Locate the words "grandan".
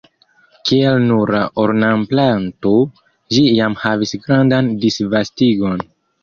4.25-4.73